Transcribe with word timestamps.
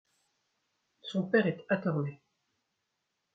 Son 1.03 1.21
père 1.27 1.45
est 1.45 1.63
attorney. 1.69 2.19